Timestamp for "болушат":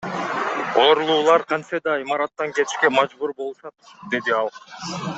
3.39-3.75